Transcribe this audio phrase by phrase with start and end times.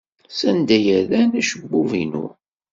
[0.37, 2.25] Sanda ay rran akebbuḍ-inu?